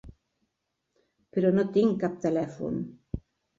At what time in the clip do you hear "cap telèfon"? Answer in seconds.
2.07-2.83